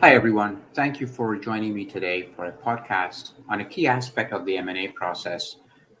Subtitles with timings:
[0.00, 0.62] Hi, everyone.
[0.74, 4.56] Thank you for joining me today for a podcast on a key aspect of the
[4.58, 5.56] M&A process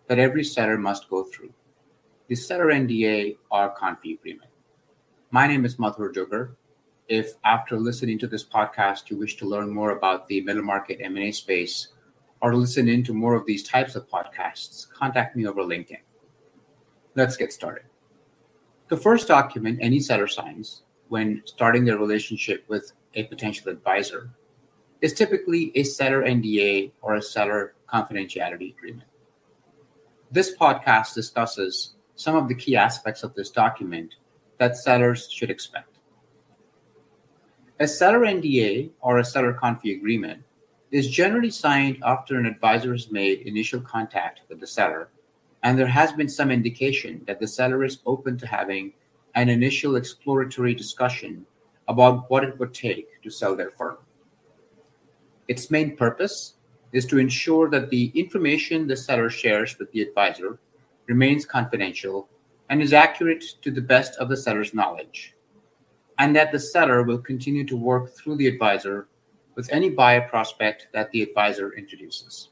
[0.06, 1.52] that every seller must go through,
[2.28, 4.52] the seller NDA or confi agreement.
[5.32, 6.54] My name is Madhur Duggar.
[7.08, 11.00] If after listening to this podcast you wish to learn more about the middle market
[11.02, 11.88] M&A space
[12.40, 16.02] or listen into more of these types of podcasts, contact me over LinkedIn.
[17.16, 17.82] Let's get started.
[18.90, 24.30] The first document any seller signs when starting their relationship with a potential advisor
[25.00, 29.08] is typically a seller NDA or a seller confidentiality agreement.
[30.30, 34.16] This podcast discusses some of the key aspects of this document
[34.58, 35.98] that sellers should expect.
[37.80, 40.42] A seller NDA or a seller confi agreement
[40.90, 45.10] is generally signed after an advisor has made initial contact with the seller
[45.62, 48.92] and there has been some indication that the seller is open to having
[49.34, 51.44] an initial exploratory discussion
[51.88, 53.96] about what it would take to sell their firm.
[55.48, 56.54] Its main purpose
[56.92, 60.58] is to ensure that the information the seller shares with the advisor
[61.06, 62.28] remains confidential
[62.68, 65.34] and is accurate to the best of the seller's knowledge,
[66.18, 69.08] and that the seller will continue to work through the advisor
[69.54, 72.50] with any buyer prospect that the advisor introduces.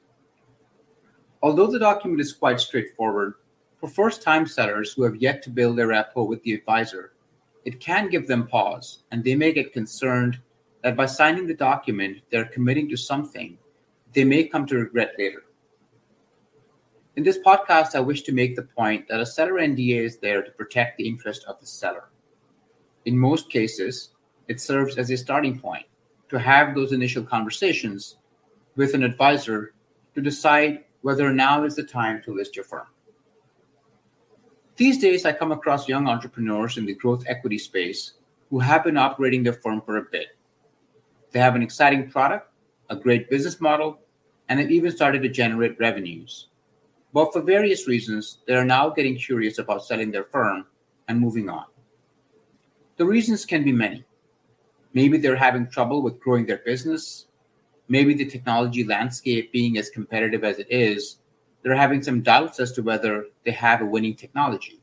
[1.42, 3.34] Although the document is quite straightforward,
[3.78, 7.12] for first time sellers who have yet to build their rapport with the advisor,
[7.66, 10.38] it can give them pause and they may get concerned
[10.82, 13.58] that by signing the document, they're committing to something
[14.12, 15.42] they may come to regret later.
[17.16, 20.42] In this podcast, I wish to make the point that a seller NDA is there
[20.42, 22.04] to protect the interest of the seller.
[23.04, 24.10] In most cases,
[24.46, 25.86] it serves as a starting point
[26.28, 28.16] to have those initial conversations
[28.76, 29.74] with an advisor
[30.14, 32.86] to decide whether now is the time to list your firm.
[34.76, 38.12] These days, I come across young entrepreneurs in the growth equity space
[38.50, 40.36] who have been operating their firm for a bit.
[41.32, 42.50] They have an exciting product,
[42.90, 43.98] a great business model,
[44.48, 46.48] and have even started to generate revenues.
[47.12, 50.66] But for various reasons, they are now getting curious about selling their firm
[51.08, 51.64] and moving on.
[52.98, 54.04] The reasons can be many.
[54.92, 57.26] Maybe they're having trouble with growing their business.
[57.88, 61.18] Maybe the technology landscape being as competitive as it is,
[61.66, 64.80] they're having some doubts as to whether they have a winning technology.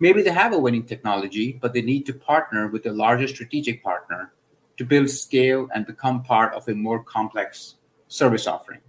[0.00, 3.84] Maybe they have a winning technology, but they need to partner with a larger strategic
[3.84, 4.32] partner
[4.78, 7.74] to build scale and become part of a more complex
[8.08, 8.80] service offering.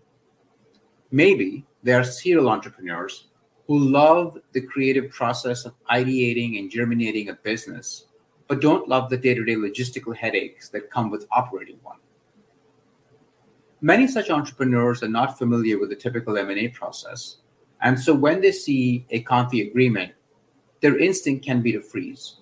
[1.12, 3.28] Maybe they are serial entrepreneurs
[3.68, 8.06] who love the creative process of ideating and germinating a business,
[8.48, 11.98] but don't love the day to day logistical headaches that come with operating one.
[13.82, 17.38] Many such entrepreneurs are not familiar with the typical M&A process,
[17.82, 20.14] and so when they see a confi agreement,
[20.82, 22.38] their instinct can be to freeze.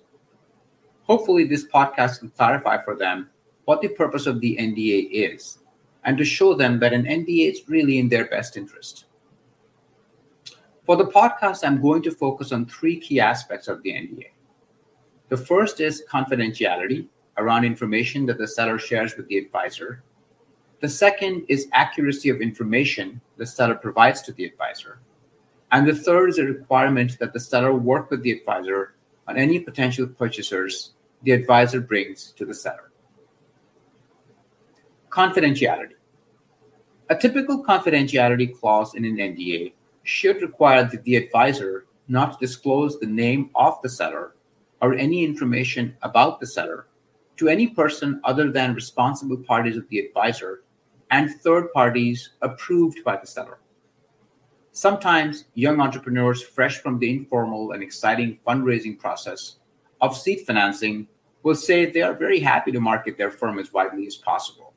[1.02, 3.30] Hopefully, this podcast can clarify for them
[3.64, 5.58] what the purpose of the NDA is
[6.04, 9.06] and to show them that an NDA is really in their best interest.
[10.84, 14.30] For the podcast, I'm going to focus on three key aspects of the NDA.
[15.28, 20.04] The first is confidentiality around information that the seller shares with the advisor.
[20.86, 25.00] The second is accuracy of information the seller provides to the advisor.
[25.72, 28.94] And the third is a requirement that the seller work with the advisor
[29.26, 30.92] on any potential purchasers
[31.24, 32.92] the advisor brings to the seller.
[35.10, 35.96] Confidentiality.
[37.10, 39.72] A typical confidentiality clause in an NDA
[40.04, 44.36] should require that the advisor not disclose the name of the seller
[44.80, 46.86] or any information about the seller
[47.38, 50.62] to any person other than responsible parties of the advisor
[51.10, 53.58] and third parties approved by the seller.
[54.72, 59.56] Sometimes young entrepreneurs fresh from the informal and exciting fundraising process
[60.00, 61.08] of seed financing
[61.42, 64.74] will say they are very happy to market their firm as widely as possible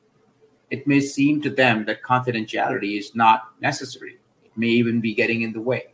[0.69, 4.19] it may seem to them that confidentiality is not necessary.
[4.44, 5.94] It may even be getting in the way.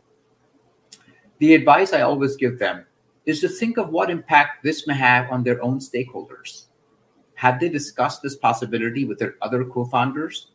[1.38, 2.86] The advice I always give them
[3.24, 6.66] is to think of what impact this may have on their own stakeholders.
[7.36, 10.48] Have they discussed this possibility with their other co founders?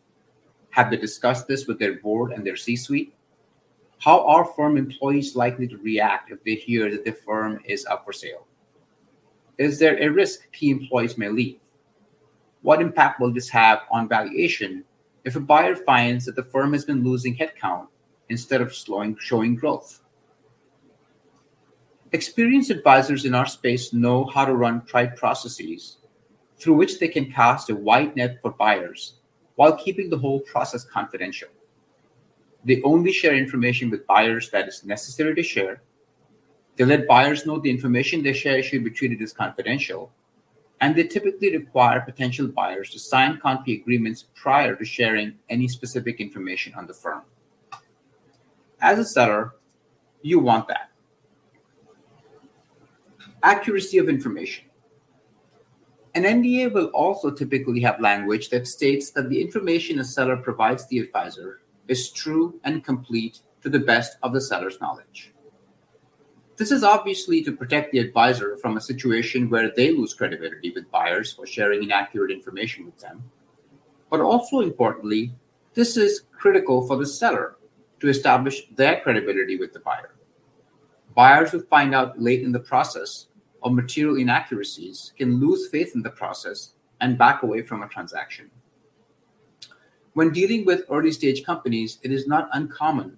[0.71, 3.13] Have they discussed this with their board and their C suite?
[3.99, 8.03] How are firm employees likely to react if they hear that the firm is up
[8.03, 8.45] for sale?
[9.57, 11.61] Is there a risk key employees may leave?
[12.61, 14.83] what impact will this have on valuation
[15.23, 17.87] if a buyer finds that the firm has been losing headcount
[18.29, 20.01] instead of slowing, showing growth?
[22.11, 25.97] Experienced advisors in our space know how to run tried processes
[26.61, 29.15] through which they can cast a wide net for buyers
[29.55, 31.49] while keeping the whole process confidential.
[32.63, 35.81] They only share information with buyers that is necessary to share.
[36.75, 40.11] They let buyers know the information they share should be treated as confidential
[40.81, 46.19] and they typically require potential buyers to sign confidentiality agreements prior to sharing any specific
[46.19, 47.21] information on the firm.
[48.79, 49.53] As a seller,
[50.21, 50.89] you want that.
[53.43, 54.65] Accuracy of information.
[56.13, 60.85] An NDA will also typically have language that states that the information a seller provides
[60.87, 65.31] the advisor is true and complete to the best of the seller's knowledge.
[66.57, 70.91] This is obviously to protect the advisor from a situation where they lose credibility with
[70.91, 73.23] buyers for sharing inaccurate information with them.
[74.09, 75.33] But also importantly,
[75.73, 77.55] this is critical for the seller
[78.01, 80.13] to establish their credibility with the buyer.
[81.15, 83.27] Buyers who find out late in the process
[83.63, 88.49] of material inaccuracies can lose faith in the process and back away from a transaction.
[90.13, 93.17] When dealing with early stage companies, it is not uncommon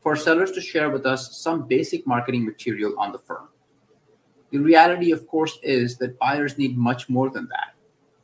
[0.00, 3.48] for sellers to share with us some basic marketing material on the firm.
[4.50, 7.74] The reality, of course, is that buyers need much more than that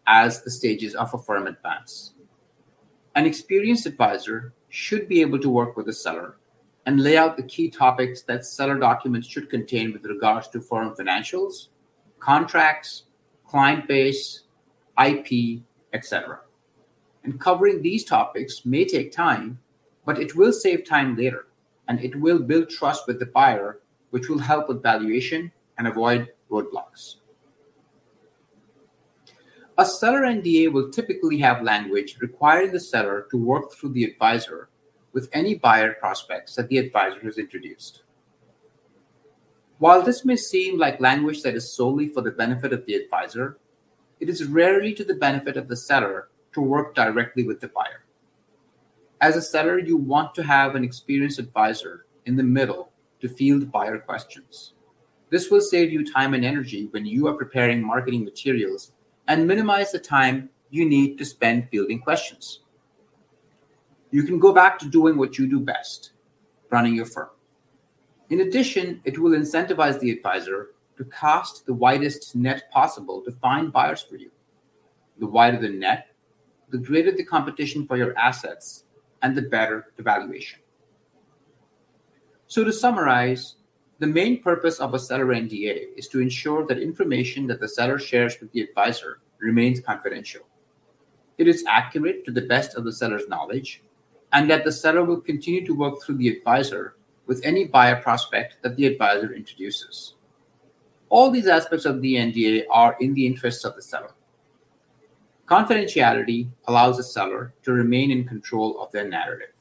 [0.07, 2.15] as the stages of a firm advance.
[3.15, 6.37] An experienced advisor should be able to work with the seller
[6.87, 10.95] and lay out the key topics that seller documents should contain with regards to firm
[10.95, 11.69] financials,
[12.19, 13.05] contracts,
[13.47, 14.43] client base,
[15.05, 15.63] IP,
[15.93, 16.41] etc.
[17.25, 19.59] And covering these topics may take time,
[20.05, 21.47] but it will save time later
[21.89, 23.81] and it will build trust with the buyer,
[24.11, 27.17] which will help with valuation and avoid roadblocks.
[29.79, 34.69] A seller NDA will typically have language requiring the seller to work through the advisor
[35.13, 38.03] with any buyer prospects that the advisor has introduced.
[39.79, 43.59] While this may seem like language that is solely for the benefit of the advisor,
[44.21, 48.05] it is rarely to the benefit of the seller to work directly with the buyer.
[49.21, 53.71] As a seller, you want to have an experienced advisor in the middle to field
[53.73, 54.75] buyer questions.
[55.31, 58.93] This will save you time and energy when you are preparing marketing materials
[59.29, 62.61] and minimize the time you need to spend fielding questions.
[64.13, 66.13] You can go back to doing what you do best
[66.71, 67.31] running your firm.
[68.29, 73.73] In addition, it will incentivize the advisor to cast the widest net possible to find
[73.73, 74.31] buyers for you.
[75.19, 76.09] The wider the net,
[76.71, 78.85] the greater the competition for your assets
[79.23, 80.61] and the better the valuation.
[82.47, 83.57] So, to summarize,
[83.99, 87.99] the main purpose of a seller NDA is to ensure that information that the seller
[87.99, 90.43] shares with the advisor remains confidential.
[91.39, 93.83] It is accurate to the best of the seller's knowledge,
[94.33, 96.97] and that the seller will continue to work through the advisor
[97.27, 100.15] with any buyer prospect that the advisor introduces.
[101.09, 104.15] All these aspects of the NDA are in the interests of the seller.
[105.47, 109.53] Confidentiality allows the seller to remain in control of their narrative.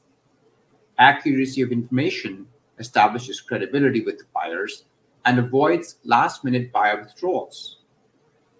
[0.98, 2.46] Accuracy of information
[2.78, 4.84] establishes credibility with the buyers
[5.24, 7.78] and avoids last minute buyer withdrawals.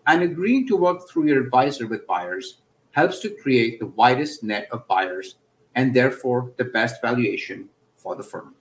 [0.07, 2.59] And agreeing to work through your advisor with buyers
[2.91, 5.37] helps to create the widest net of buyers
[5.75, 8.55] and therefore the best valuation for the firm.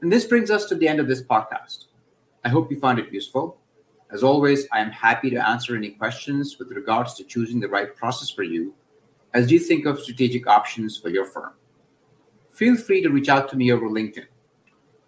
[0.00, 1.86] And this brings us to the end of this podcast.
[2.44, 3.58] I hope you found it useful.
[4.10, 7.94] As always, I am happy to answer any questions with regards to choosing the right
[7.94, 8.74] process for you
[9.32, 11.52] as you think of strategic options for your firm.
[12.50, 14.26] Feel free to reach out to me over LinkedIn.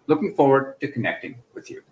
[0.07, 1.83] Looking forward to connecting with you.